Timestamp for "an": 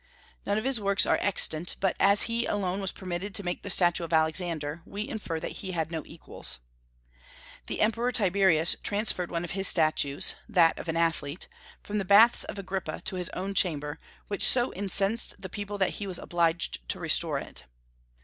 10.87-10.97